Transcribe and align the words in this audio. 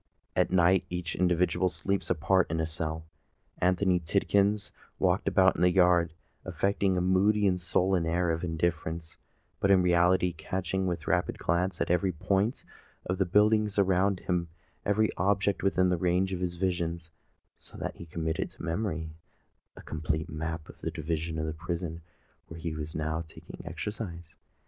At 0.35 0.49
night 0.51 0.83
each 0.89 1.15
individual 1.15 1.69
sleeps 1.69 2.09
apart 2.09 2.49
in 2.49 2.59
a 2.59 2.65
cell. 2.65 3.05
Anthony 3.59 3.99
Tidkins 3.99 4.71
walked 4.97 5.27
about 5.27 5.53
the 5.55 5.69
yard, 5.69 6.13
affecting 6.43 6.97
a 6.97 7.01
moody 7.01 7.45
and 7.45 7.61
sullen 7.61 8.07
air 8.07 8.31
of 8.31 8.43
indifference, 8.43 9.17
but 9.59 9.69
in 9.69 9.83
reality 9.83 10.33
catching 10.33 10.87
with 10.87 11.05
rapid 11.05 11.37
glance 11.37 11.79
every 11.87 12.11
point 12.13 12.63
of 13.05 13.19
the 13.19 13.27
buildings 13.27 13.77
around 13.77 14.21
him—every 14.21 15.11
object 15.17 15.61
within 15.61 15.89
the 15.89 15.97
range 15.97 16.33
of 16.33 16.39
his 16.41 16.55
vision; 16.55 16.97
so 17.55 17.77
that 17.77 17.97
he 17.97 18.07
committed 18.07 18.49
to 18.49 18.63
memory 18.63 19.11
a 19.75 19.83
complete 19.83 20.31
map 20.31 20.67
of 20.67 20.81
that 20.81 20.95
division 20.95 21.37
of 21.37 21.45
the 21.45 21.53
prison 21.53 22.01
where 22.47 22.59
he 22.59 22.73
was 22.73 22.95
now 22.95 23.21
taking 23.27 23.61
exercise. 23.65 24.33